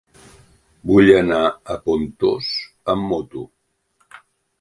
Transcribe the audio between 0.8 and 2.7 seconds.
Vull anar a Pontós